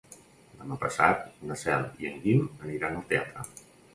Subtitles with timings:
[0.61, 3.49] Demà passat na Cel i en Guim aniran al teatre.